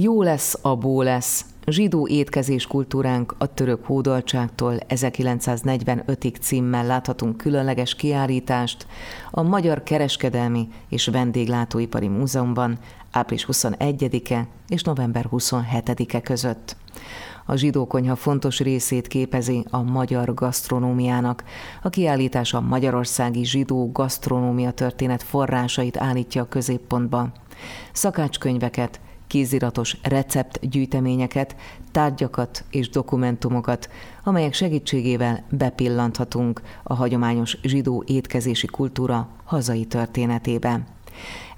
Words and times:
Jó 0.00 0.22
lesz, 0.22 0.58
abó 0.62 1.02
lesz. 1.02 1.44
Zsidó 1.66 2.08
étkezés 2.08 2.66
kultúránk 2.66 3.34
a 3.38 3.54
török 3.54 3.84
hódoltságtól 3.84 4.74
1945-ig 4.88 6.40
címmel 6.40 6.86
láthatunk 6.86 7.36
különleges 7.36 7.94
kiállítást 7.94 8.86
a 9.30 9.42
Magyar 9.42 9.82
Kereskedelmi 9.82 10.68
és 10.88 11.06
Vendéglátóipari 11.06 12.08
Múzeumban 12.08 12.78
április 13.10 13.46
21-e 13.52 14.46
és 14.68 14.82
november 14.82 15.26
27-e 15.30 16.20
között. 16.20 16.76
A 17.46 17.56
zsidó 17.56 17.86
konyha 17.86 18.16
fontos 18.16 18.60
részét 18.60 19.06
képezi 19.06 19.64
a 19.70 19.82
magyar 19.82 20.34
gasztronómiának. 20.34 21.44
A 21.82 21.88
kiállítás 21.88 22.54
a 22.54 22.60
magyarországi 22.60 23.44
zsidó 23.44 23.90
gasztronómia 23.92 24.70
történet 24.70 25.22
forrásait 25.22 25.96
állítja 25.96 26.42
a 26.42 26.48
középpontba. 26.48 27.28
Szakácskönyveket, 27.92 29.00
kéziratos 29.28 29.96
receptgyűjteményeket, 30.02 31.56
tárgyakat 31.92 32.64
és 32.70 32.88
dokumentumokat, 32.88 33.88
amelyek 34.24 34.52
segítségével 34.52 35.44
bepillanthatunk 35.50 36.62
a 36.82 36.94
hagyományos 36.94 37.56
zsidó 37.62 38.04
étkezési 38.06 38.66
kultúra 38.66 39.28
hazai 39.44 39.84
történetébe. 39.84 40.80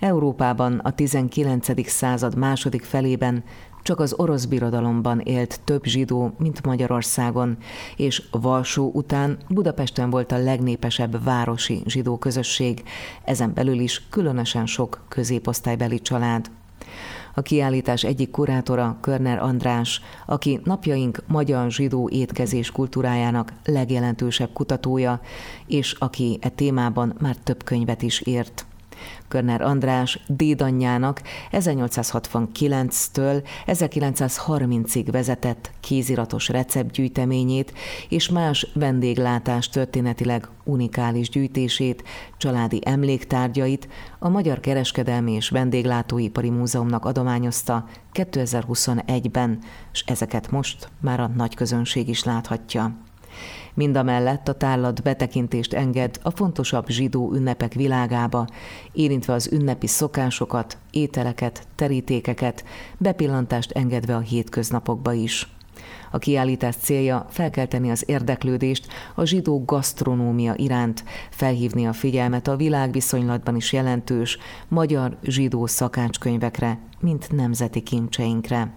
Európában 0.00 0.78
a 0.78 0.90
19. 0.90 1.88
század 1.88 2.36
második 2.36 2.82
felében 2.82 3.44
csak 3.82 4.00
az 4.00 4.14
orosz 4.16 4.44
birodalomban 4.44 5.20
élt 5.20 5.60
több 5.64 5.84
zsidó, 5.84 6.34
mint 6.38 6.66
Magyarországon, 6.66 7.56
és 7.96 8.22
Valsó 8.30 8.90
után 8.94 9.38
Budapesten 9.48 10.10
volt 10.10 10.32
a 10.32 10.42
legnépesebb 10.42 11.24
városi 11.24 11.82
zsidó 11.86 12.18
közösség, 12.18 12.82
ezen 13.24 13.54
belül 13.54 13.78
is 13.78 14.02
különösen 14.10 14.66
sok 14.66 15.04
középosztálybeli 15.08 16.00
család. 16.00 16.50
A 17.34 17.42
kiállítás 17.42 18.04
egyik 18.04 18.30
kurátora 18.30 18.98
Körner 19.00 19.38
András, 19.38 20.00
aki 20.26 20.60
napjaink 20.64 21.22
magyar 21.26 21.70
zsidó 21.70 22.08
étkezés 22.12 22.70
kultúrájának 22.70 23.52
legjelentősebb 23.64 24.52
kutatója, 24.52 25.20
és 25.66 25.92
aki 25.92 26.38
e 26.40 26.48
témában 26.48 27.14
már 27.20 27.36
több 27.36 27.64
könyvet 27.64 28.02
is 28.02 28.26
írt. 28.26 28.64
Körner 29.28 29.62
András 29.62 30.20
dédanyjának 30.26 31.22
1869-től 31.52 33.42
1930-ig 33.66 35.08
vezetett 35.10 35.70
kéziratos 35.80 36.48
receptgyűjteményét 36.48 37.72
és 38.08 38.28
más 38.28 38.66
vendéglátás 38.74 39.68
történetileg 39.68 40.48
unikális 40.64 41.28
gyűjtését, 41.28 42.04
családi 42.36 42.80
emléktárgyait 42.84 43.88
a 44.18 44.28
Magyar 44.28 44.60
Kereskedelmi 44.60 45.32
és 45.32 45.48
Vendéglátóipari 45.48 46.50
Múzeumnak 46.50 47.04
adományozta 47.04 47.84
2021-ben, 48.12 49.58
és 49.92 50.04
ezeket 50.06 50.50
most 50.50 50.88
már 51.00 51.20
a 51.20 51.30
nagy 51.36 51.54
közönség 51.54 52.08
is 52.08 52.24
láthatja. 52.24 53.08
Mindamellett 53.74 54.48
a 54.48 54.54
tárlat 54.54 55.02
betekintést 55.02 55.72
enged 55.72 56.18
a 56.22 56.30
fontosabb 56.30 56.88
zsidó 56.88 57.32
ünnepek 57.32 57.72
világába, 57.74 58.46
érintve 58.92 59.32
az 59.32 59.52
ünnepi 59.52 59.86
szokásokat, 59.86 60.78
ételeket, 60.90 61.66
terítékeket, 61.74 62.64
bepillantást 62.98 63.70
engedve 63.70 64.16
a 64.16 64.20
hétköznapokba 64.20 65.12
is. 65.12 65.48
A 66.10 66.18
kiállítás 66.18 66.76
célja 66.76 67.26
felkelteni 67.30 67.90
az 67.90 68.04
érdeklődést 68.06 68.86
a 69.14 69.24
zsidó 69.24 69.64
gasztronómia 69.64 70.54
iránt, 70.56 71.04
felhívni 71.30 71.86
a 71.86 71.92
figyelmet 71.92 72.48
a 72.48 72.56
világviszonylatban 72.56 73.56
is 73.56 73.72
jelentős 73.72 74.38
magyar 74.68 75.16
zsidó 75.22 75.66
szakácskönyvekre, 75.66 76.78
mint 77.00 77.30
nemzeti 77.32 77.80
kincseinkre. 77.80 78.72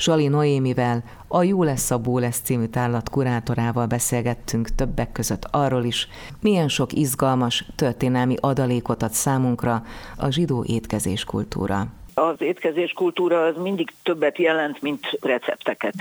Sali 0.00 0.28
Noémivel, 0.28 1.04
a 1.28 1.42
Jó 1.42 1.62
lesz 1.62 1.90
a 1.90 1.98
Bó 1.98 2.18
lesz 2.18 2.40
című 2.44 2.66
tárlat 2.66 3.08
kurátorával 3.08 3.86
beszélgettünk 3.86 4.74
többek 4.74 5.12
között 5.12 5.44
arról 5.50 5.84
is, 5.84 6.08
milyen 6.40 6.68
sok 6.68 6.92
izgalmas 6.92 7.70
történelmi 7.76 8.34
adalékot 8.40 9.02
ad 9.02 9.12
számunkra 9.12 9.82
a 10.16 10.30
zsidó 10.30 10.64
étkezés 10.64 11.24
kultúra 11.24 11.97
az 12.18 12.40
étkezés 12.40 12.92
kultúra 12.92 13.44
az 13.44 13.56
mindig 13.56 13.92
többet 14.02 14.38
jelent, 14.38 14.82
mint 14.82 15.18
recepteket. 15.20 15.94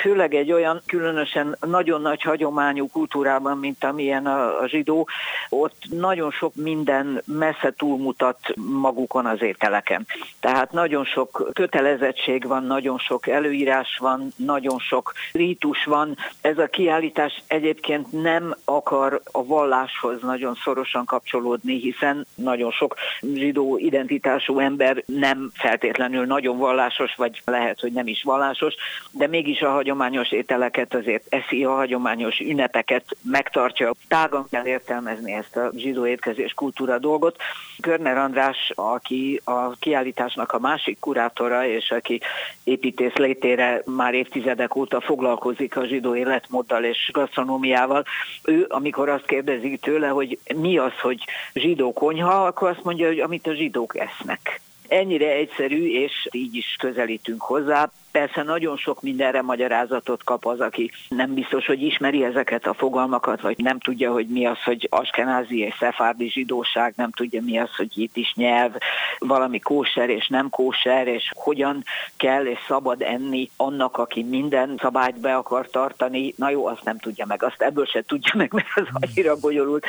Főleg 0.00 0.34
egy 0.34 0.52
olyan 0.52 0.80
különösen 0.86 1.56
nagyon 1.60 2.00
nagy 2.00 2.22
hagyományú 2.22 2.88
kultúrában, 2.88 3.58
mint 3.58 3.84
amilyen 3.84 4.26
a, 4.26 4.60
a 4.60 4.68
zsidó, 4.68 5.08
ott 5.48 5.76
nagyon 5.90 6.30
sok 6.30 6.54
minden 6.54 7.22
messze 7.26 7.72
túlmutat 7.76 8.38
magukon 8.80 9.26
az 9.26 9.42
ételeken. 9.42 10.06
Tehát 10.40 10.72
nagyon 10.72 11.04
sok 11.04 11.50
kötelezettség 11.52 12.46
van, 12.46 12.64
nagyon 12.64 12.98
sok 12.98 13.26
előírás 13.26 13.96
van, 13.98 14.32
nagyon 14.36 14.78
sok 14.78 15.12
rítus 15.32 15.84
van. 15.84 16.16
Ez 16.40 16.58
a 16.58 16.66
kiállítás 16.66 17.42
egyébként 17.46 18.12
nem 18.22 18.54
akar 18.64 19.20
a 19.32 19.44
valláshoz 19.44 20.22
nagyon 20.22 20.54
szorosan 20.64 21.04
kapcsolódni, 21.04 21.78
hiszen 21.78 22.26
nagyon 22.34 22.70
sok 22.70 22.94
zsidó 23.20 23.78
identitású 23.78 24.58
ember 24.58 25.02
nem 25.06 25.49
feltétlenül 25.52 26.26
nagyon 26.26 26.58
vallásos, 26.58 27.14
vagy 27.14 27.42
lehet, 27.44 27.80
hogy 27.80 27.92
nem 27.92 28.06
is 28.06 28.22
vallásos, 28.22 28.74
de 29.10 29.26
mégis 29.26 29.60
a 29.60 29.70
hagyományos 29.70 30.32
ételeket 30.32 30.94
azért 30.94 31.24
eszi, 31.28 31.64
a 31.64 31.74
hagyományos 31.74 32.38
ünnepeket 32.38 33.04
megtartja. 33.22 33.92
Tágan 34.08 34.46
kell 34.50 34.66
értelmezni 34.66 35.32
ezt 35.32 35.56
a 35.56 35.70
zsidó 35.76 36.06
étkezés 36.06 36.52
kultúra 36.52 36.98
dolgot. 36.98 37.36
Körner 37.80 38.16
András, 38.16 38.72
aki 38.74 39.40
a 39.44 39.70
kiállításnak 39.70 40.52
a 40.52 40.58
másik 40.58 40.98
kurátora, 40.98 41.66
és 41.66 41.90
aki 41.90 42.20
építész 42.64 43.14
létére 43.14 43.82
már 43.84 44.14
évtizedek 44.14 44.76
óta 44.76 45.00
foglalkozik 45.00 45.76
a 45.76 45.84
zsidó 45.84 46.14
életmóddal 46.16 46.84
és 46.84 47.10
gasztronómiával, 47.12 48.04
ő, 48.44 48.66
amikor 48.68 49.08
azt 49.08 49.26
kérdezik 49.26 49.80
tőle, 49.80 50.08
hogy 50.08 50.38
mi 50.56 50.78
az, 50.78 50.98
hogy 51.00 51.24
zsidó 51.54 51.92
konyha, 51.92 52.46
akkor 52.46 52.68
azt 52.68 52.84
mondja, 52.84 53.06
hogy 53.06 53.20
amit 53.20 53.46
a 53.46 53.54
zsidók 53.54 53.98
esznek. 53.98 54.60
Ennyire 54.90 55.30
egyszerű, 55.30 55.90
és 55.90 56.28
így 56.30 56.56
is 56.56 56.76
közelítünk 56.78 57.42
hozzá. 57.42 57.90
Persze 58.10 58.42
nagyon 58.42 58.76
sok 58.76 59.02
mindenre 59.02 59.42
magyarázatot 59.42 60.24
kap 60.24 60.46
az, 60.46 60.60
aki 60.60 60.90
nem 61.08 61.34
biztos, 61.34 61.66
hogy 61.66 61.82
ismeri 61.82 62.24
ezeket 62.24 62.66
a 62.66 62.74
fogalmakat, 62.74 63.40
vagy 63.40 63.58
nem 63.58 63.78
tudja, 63.78 64.12
hogy 64.12 64.26
mi 64.26 64.46
az, 64.46 64.62
hogy 64.64 64.86
askenázi 64.90 65.58
és 65.58 65.74
szefárdi 65.78 66.30
zsidóság, 66.30 66.92
nem 66.96 67.10
tudja 67.10 67.42
mi 67.42 67.58
az, 67.58 67.74
hogy 67.76 67.98
itt 67.98 68.16
is 68.16 68.32
nyelv, 68.34 68.72
valami 69.20 69.58
kóser 69.58 70.08
és 70.08 70.28
nem 70.28 70.48
kóser, 70.48 71.06
és 71.06 71.30
hogyan 71.34 71.84
kell 72.16 72.46
és 72.46 72.58
szabad 72.68 73.02
enni 73.02 73.50
annak, 73.56 73.96
aki 73.96 74.22
minden 74.22 74.78
szabályt 74.80 75.20
be 75.20 75.34
akar 75.34 75.68
tartani. 75.68 76.34
Na 76.36 76.50
jó, 76.50 76.66
azt 76.66 76.84
nem 76.84 76.98
tudja 76.98 77.26
meg, 77.26 77.42
azt 77.42 77.62
ebből 77.62 77.86
se 77.86 78.02
tudja 78.06 78.32
meg, 78.34 78.52
mert 78.52 78.68
az 78.74 78.86
annyira 78.92 79.36
bonyolult, 79.36 79.86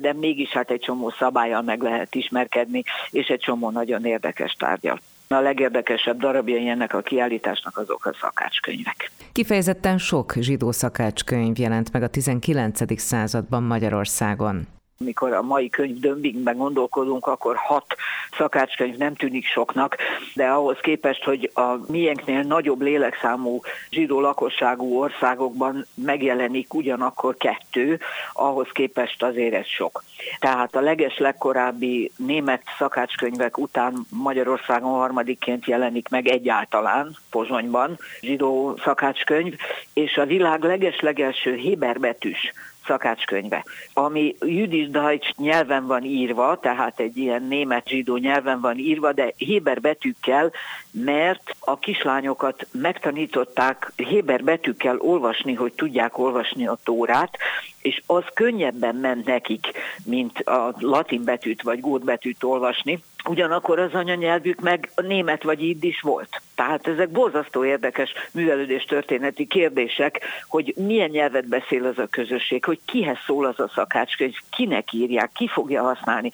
de 0.00 0.12
mégis 0.12 0.48
hát 0.48 0.70
egy 0.70 0.80
csomó 0.80 1.10
szabályal 1.10 1.62
meg 1.62 1.82
lehet 1.82 2.14
ismerkedni, 2.14 2.82
és 3.10 3.26
egy 3.26 3.40
csomó 3.40 3.70
nagyon 3.70 4.04
érdekes 4.04 4.52
tárgyal. 4.52 4.98
A 5.28 5.40
legérdekesebb 5.40 6.18
darabjai 6.20 6.68
ennek 6.68 6.94
a 6.94 7.00
kiállításnak 7.00 7.76
azok 7.76 8.06
a 8.06 8.14
szakácskönyvek. 8.20 9.10
Kifejezetten 9.32 9.98
sok 9.98 10.32
zsidó 10.40 10.72
szakácskönyv 10.72 11.58
jelent 11.58 11.92
meg 11.92 12.02
a 12.02 12.08
19. 12.08 13.00
században 13.00 13.62
Magyarországon. 13.62 14.77
Mikor 15.04 15.32
a 15.32 15.42
mai 15.42 15.68
könyv 15.68 15.98
dömbingben 15.98 16.56
gondolkodunk, 16.56 17.26
akkor 17.26 17.56
hat 17.56 17.96
szakácskönyv 18.36 18.96
nem 18.96 19.14
tűnik 19.14 19.46
soknak, 19.46 19.96
de 20.34 20.46
ahhoz 20.46 20.76
képest, 20.80 21.24
hogy 21.24 21.50
a 21.54 21.76
miénknél 21.88 22.42
nagyobb 22.42 22.80
lélekszámú 22.80 23.60
zsidó 23.90 24.20
lakosságú 24.20 24.98
országokban 24.98 25.86
megjelenik 25.94 26.74
ugyanakkor 26.74 27.36
kettő, 27.36 28.00
ahhoz 28.32 28.68
képest 28.72 29.22
azért 29.22 29.54
ez 29.54 29.66
sok. 29.66 30.04
Tehát 30.38 30.76
a 30.76 30.80
leges 30.80 31.18
legkorábbi 31.18 32.12
német 32.16 32.62
szakácskönyvek 32.78 33.58
után 33.58 34.06
Magyarországon 34.10 34.92
harmadikként 34.92 35.66
jelenik 35.66 36.08
meg 36.08 36.26
egyáltalán 36.26 37.16
Pozsonyban 37.30 37.98
zsidó 38.20 38.76
szakácskönyv, 38.84 39.54
és 39.92 40.16
a 40.16 40.26
világ 40.26 40.62
leges-legelső 40.62 41.54
héberbetűs 41.54 42.52
szakácskönyve, 42.88 43.64
ami 43.92 44.36
Jüdisch 44.40 44.90
Deutsch 44.90 45.38
nyelven 45.38 45.86
van 45.86 46.04
írva, 46.04 46.58
tehát 46.60 47.00
egy 47.00 47.16
ilyen 47.16 47.42
német 47.42 47.88
zsidó 47.88 48.16
nyelven 48.16 48.60
van 48.60 48.78
írva, 48.78 49.12
de 49.12 49.32
héber 49.36 49.80
betűkkel, 49.80 50.52
mert 50.90 51.56
a 51.58 51.78
kislányokat 51.78 52.66
megtanították 52.72 53.92
héber 53.96 54.44
betűkkel 54.44 54.96
olvasni, 54.98 55.54
hogy 55.54 55.72
tudják 55.72 56.18
olvasni 56.18 56.66
a 56.66 56.78
tórát, 56.84 57.38
és 57.82 58.02
az 58.06 58.24
könnyebben 58.34 58.94
ment 58.94 59.26
nekik, 59.26 59.66
mint 60.04 60.38
a 60.38 60.74
latin 60.78 61.24
betűt 61.24 61.62
vagy 61.62 61.80
gót 61.80 62.04
betűt 62.04 62.42
olvasni, 62.42 63.02
ugyanakkor 63.24 63.78
az 63.78 63.94
anyanyelvük 63.94 64.60
meg 64.60 64.90
német 64.94 65.42
vagy 65.42 65.84
is 65.84 66.00
volt. 66.00 66.42
Tehát 66.54 66.86
ezek 66.86 67.10
borzasztó 67.10 67.64
érdekes 67.64 68.12
művelődés 68.32 68.84
történeti 68.84 69.46
kérdések, 69.46 70.20
hogy 70.48 70.74
milyen 70.76 71.10
nyelvet 71.10 71.48
beszél 71.48 71.86
az 71.86 71.98
a 71.98 72.06
közösség, 72.06 72.64
hogy 72.64 72.78
kihez 72.84 73.18
szól 73.26 73.46
az 73.46 73.60
a 73.60 73.70
szakácskönyv, 73.74 74.34
kinek 74.50 74.92
írják, 74.92 75.30
ki 75.32 75.48
fogja 75.48 75.82
használni. 75.82 76.30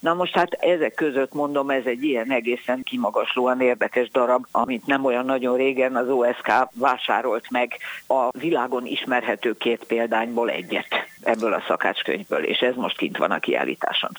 Na 0.00 0.14
most 0.14 0.34
hát 0.34 0.52
ezek 0.52 0.94
között 0.94 1.34
mondom, 1.34 1.70
ez 1.70 1.84
egy 1.84 2.04
ilyen 2.04 2.30
egészen 2.30 2.82
kimagaslóan 2.82 3.60
érdekes 3.60 4.10
darab, 4.10 4.46
amit 4.50 4.86
nem 4.86 5.04
olyan 5.04 5.24
nagyon 5.24 5.56
régen 5.56 5.96
az 5.96 6.08
OSK 6.08 6.52
vásárolt 6.74 7.50
meg 7.50 7.76
a 8.08 8.28
világon 8.38 8.86
ismerhető 8.86 9.56
két 9.56 9.84
példányból 9.84 10.50
egyet 10.50 10.95
ebből 11.22 11.52
a 11.52 11.62
szakácskönyvből, 11.68 12.44
és 12.44 12.58
ez 12.58 12.74
most 12.74 12.96
kint 12.96 13.16
van 13.16 13.30
a 13.30 13.38
kiállításon. 13.38 14.10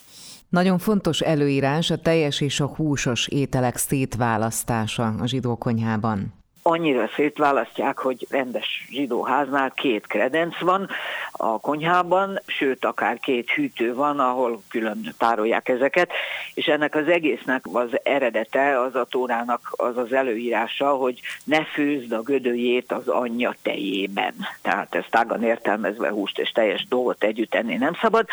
Nagyon 0.50 0.77
fontos 0.77 1.19
előírás 1.19 1.89
a 1.89 1.97
teljes 1.97 2.41
és 2.41 2.59
a 2.59 2.68
húsos 2.68 3.27
ételek 3.27 3.75
szétválasztása 3.75 5.13
a 5.19 5.27
zsidó 5.27 5.56
konyhában 5.56 6.38
annyira 6.68 7.09
szétválasztják, 7.15 7.97
hogy 7.97 8.27
rendes 8.29 8.88
zsidó 8.89 9.24
háznál 9.24 9.71
két 9.71 10.07
kredenc 10.07 10.59
van 10.59 10.89
a 11.31 11.59
konyhában, 11.59 12.39
sőt, 12.45 12.85
akár 12.85 13.19
két 13.19 13.50
hűtő 13.50 13.94
van, 13.94 14.19
ahol 14.19 14.62
külön 14.69 15.15
tárolják 15.18 15.69
ezeket, 15.69 16.12
és 16.57 16.65
ennek 16.65 16.95
az 16.95 17.07
egésznek 17.07 17.63
az 17.71 17.89
eredete, 18.04 18.80
az 18.80 18.95
a 18.95 19.06
tórának 19.09 19.71
az 19.71 19.98
az 19.98 20.13
előírása, 20.13 20.89
hogy 20.89 21.19
ne 21.44 21.63
főzd 21.65 22.12
a 22.12 22.21
gödőjét 22.21 22.92
az 22.92 23.07
anyja 23.07 23.56
tejében. 23.62 24.33
Tehát 24.62 24.95
ez 24.95 25.04
tágan 25.09 25.44
értelmezve 25.44 26.09
húst 26.09 26.39
és 26.39 26.51
teljes 26.51 26.88
dolgot 26.88 27.24
együtt 27.24 27.56
enni 27.56 27.75
nem 27.75 27.94
szabad, 28.01 28.25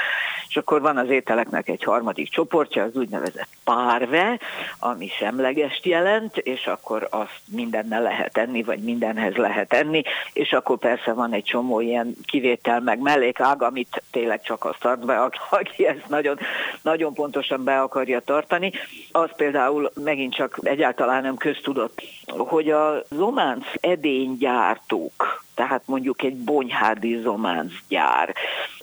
és 0.48 0.56
akkor 0.56 0.80
van 0.80 0.96
az 0.96 1.08
ételeknek 1.08 1.68
egy 1.68 1.84
harmadik 1.84 2.30
csoportja, 2.30 2.82
az 2.82 2.96
úgynevezett 2.96 3.48
párve, 3.64 4.38
ami 4.78 5.08
semlegest 5.08 5.84
jelent, 5.84 6.36
és 6.36 6.66
akkor 6.66 7.06
azt 7.10 7.40
mindennel 7.50 8.02
lehet 8.02 8.38
enni, 8.38 8.62
vagy 8.62 8.78
mindenhez 8.78 9.34
lehet 9.34 9.72
enni, 9.72 10.02
és 10.32 10.52
akkor 10.52 10.78
persze 10.78 11.12
van 11.12 11.32
egy 11.32 11.44
csomó 11.44 11.80
ilyen 11.80 12.14
kivétel, 12.24 12.80
meg 12.80 12.98
mellékág, 12.98 13.62
amit 13.62 14.02
tényleg 14.10 14.42
csak 14.42 14.64
azt 14.64 14.80
tart 14.80 15.04
be, 15.04 15.30
aki 15.50 15.86
ezt 15.86 16.08
nagyon, 16.08 16.38
nagyon 16.82 17.14
pontosan 17.14 17.64
be 17.64 17.80
akarja 17.80 18.13
tartani. 18.20 18.72
Az 19.12 19.30
például 19.36 19.90
megint 20.04 20.34
csak 20.34 20.58
egyáltalán 20.62 21.22
nem 21.22 21.36
köztudott, 21.36 22.02
hogy 22.26 22.70
a 22.70 23.02
zománc 23.10 23.66
edénygyártók, 23.80 25.44
tehát 25.54 25.82
mondjuk 25.86 26.22
egy 26.22 26.36
bonyhádi 26.36 27.20
gyár. 27.88 28.34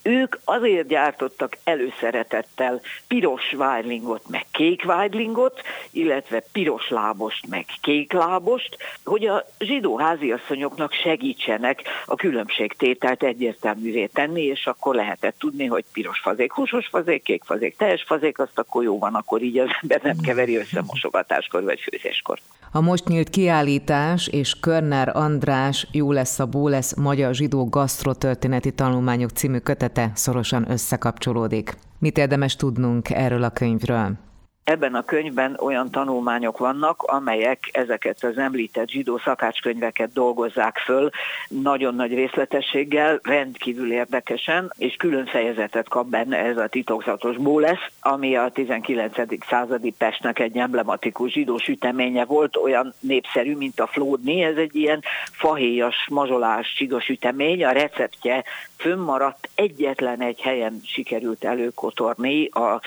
Ők 0.04 0.38
azért 0.44 0.88
gyártottak 0.88 1.58
előszeretettel 1.64 2.82
piros 3.08 3.54
vájlingot, 3.58 4.30
meg 4.30 4.46
kék 4.52 4.84
vájlingot, 4.84 5.62
illetve 5.92 6.44
piros 6.52 6.90
lábost, 6.90 7.48
meg 7.48 7.66
kék 7.82 8.14
lábost, 8.14 8.78
hogy 9.06 9.26
a 9.26 9.46
zsidó 9.60 9.98
háziasszonyoknak 9.98 10.94
segítsenek 10.94 11.82
a 12.06 12.16
különbségtételt 12.16 13.24
egyértelművé 13.24 14.06
tenni, 14.06 14.42
és 14.42 14.66
akkor 14.66 14.96
lehetett 14.96 15.40
tudni, 15.40 15.66
hogy 15.66 15.86
piros 15.94 16.20
fazék, 16.20 16.52
húsos 16.52 16.88
fazék, 16.88 17.24
kék 17.24 17.44
fazék, 17.44 17.78
teljes 17.78 18.04
fazék, 18.08 18.40
azt 18.40 18.60
akkor 18.60 18.84
jó 18.84 19.00
van, 19.00 19.14
akkor 19.14 19.42
így 19.42 19.58
az 19.58 19.70
ember 19.82 20.02
nem 20.02 20.18
keveri 20.18 20.56
össze 20.56 20.82
mosogatáskor 20.88 21.64
vagy 21.64 21.80
főzéskor. 21.80 22.40
A 22.74 22.82
most 22.82 23.08
nyílt 23.08 23.30
kiállítás 23.30 24.28
és 24.28 24.60
Körner 24.60 25.16
András 25.16 25.88
Jó 25.92 26.12
lesz 26.12 26.40
a 26.40 26.46
bó 26.46 26.68
lesz 26.68 26.96
Magyar 26.96 27.34
Zsidó 27.34 27.70
Gasztrotörténeti 27.70 28.74
Tanulmányok 28.74 29.30
című 29.30 29.58
kötete 29.92 30.12
szorosan 30.16 30.72
összekapcsolódik. 30.72 31.78
Mit 32.00 32.18
érdemes 32.18 32.56
tudnunk 32.56 33.10
erről 33.10 33.44
a 33.44 33.50
könyvről? 33.50 34.31
Ebben 34.64 34.96
a 34.96 35.04
könyvben 35.04 35.58
olyan 35.60 35.92
tanulmányok 35.92 36.58
vannak, 36.58 37.04
amelyek 37.04 37.70
ezeket 37.72 38.24
az 38.24 38.38
említett 38.38 38.90
zsidó 38.90 39.18
szakácskönyveket 39.18 40.14
dolgozzák 40.14 40.78
föl 40.78 41.10
nagyon 41.48 41.96
nagy 41.96 42.14
részletességgel, 42.14 43.20
rendkívül 43.24 43.92
érdekesen, 43.92 44.74
és 44.78 44.96
külön 44.96 45.26
fejezetet 45.26 45.90
kap 45.90 46.08
benne 46.08 46.38
ez 46.38 46.58
a 46.58 46.68
titokzatos 46.68 47.38
bólesz, 47.38 47.90
ami 48.02 48.36
a 48.36 48.50
19. 48.54 49.46
századi 49.50 49.94
Pestnek 49.98 50.40
egy 50.40 50.58
emblematikus 50.58 51.32
zsidó 51.32 51.58
süteménye 51.58 52.26
volt, 52.26 52.58
olyan 52.58 52.94
népszerű, 53.00 53.56
mint 53.56 53.80
a 53.80 53.88
flódni, 53.88 54.42
ez 54.42 54.56
egy 54.56 54.76
ilyen 54.76 55.02
fahéjas, 55.32 56.08
mazsolás 56.10 56.74
csigos 56.78 57.04
sütemény, 57.04 57.66
a 57.66 57.72
receptje 57.72 58.44
fönnmaradt, 58.78 59.50
egyetlen 59.56 60.22
egy 60.22 60.42
helyen 60.42 60.82
sikerült 60.84 61.44
előkotorni 61.44 62.46
a 62.46 62.82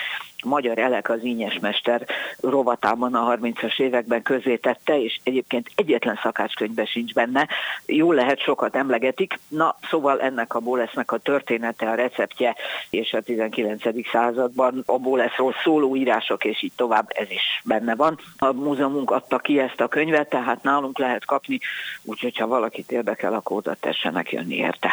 Magyar 0.45 0.79
Elek 0.79 1.11
az 1.11 1.25
Ínyesmester 1.25 2.07
rovatában 2.41 3.15
a 3.15 3.37
30-as 3.37 3.81
években 3.81 4.23
tette, 4.61 5.03
és 5.03 5.21
egyébként 5.23 5.71
egyetlen 5.75 6.19
szakácskönyvben 6.23 6.85
sincs 6.85 7.13
benne. 7.15 7.49
Jó 7.87 8.13
lehet, 8.13 8.41
sokat 8.41 8.77
emlegetik. 8.77 9.39
Na, 9.49 9.77
szóval 9.91 10.21
ennek 10.21 10.55
a 10.55 10.61
bólesznek 10.61 11.13
a 11.13 11.19
története, 11.19 11.91
a 11.91 11.95
receptje, 11.95 12.57
és 12.91 13.13
a 13.13 13.21
19. 13.21 14.09
században 14.13 14.83
a 14.87 14.99
bóleszról 14.99 15.55
szóló 15.63 15.97
írások, 15.97 16.45
és 16.45 16.63
így 16.63 16.73
tovább, 16.77 17.07
ez 17.09 17.31
is 17.31 17.63
benne 17.65 17.95
van. 17.95 18.19
A 18.39 18.53
múzeumunk 18.53 19.11
adta 19.11 19.39
ki 19.39 19.59
ezt 19.59 19.81
a 19.81 19.89
könyvet, 19.89 20.29
tehát 20.29 20.63
nálunk 20.63 20.99
lehet 20.99 21.25
kapni, 21.25 21.59
úgyhogy 22.03 22.37
ha 22.37 22.47
valakit 22.47 22.93
érdekel, 22.93 23.35
akkor 23.35 23.57
oda 23.57 23.75
tessenek 23.81 24.33
jönni 24.33 24.55
érte. 24.55 24.91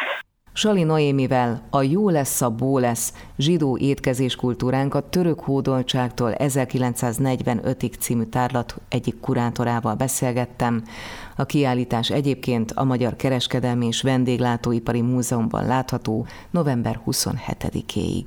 Sali 0.53 0.83
Noémivel 0.83 1.61
a 1.69 1.81
Jó 1.81 2.09
lesz 2.09 2.41
a 2.41 2.49
bó 2.49 2.77
lesz 2.77 3.13
zsidó 3.37 3.77
étkezés 3.77 4.35
kultúránk 4.35 4.93
a 4.93 5.09
török 5.09 5.39
hódoltságtól 5.39 6.35
1945-ig 6.37 7.97
című 7.99 8.23
tárlat 8.23 8.75
egyik 8.89 9.19
kurátorával 9.19 9.95
beszélgettem. 9.95 10.83
A 11.35 11.45
kiállítás 11.45 12.09
egyébként 12.09 12.71
a 12.71 12.83
Magyar 12.83 13.15
Kereskedelmi 13.15 13.85
és 13.85 14.01
Vendéglátóipari 14.01 15.01
Múzeumban 15.01 15.65
látható 15.65 16.25
november 16.49 17.01
27-éig. 17.05 18.25